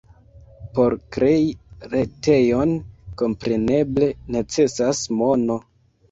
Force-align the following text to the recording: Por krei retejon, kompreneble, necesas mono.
Por 0.75 0.93
krei 1.15 1.41
retejon, 1.91 2.71
kompreneble, 3.23 4.07
necesas 4.37 5.03
mono. 5.21 5.59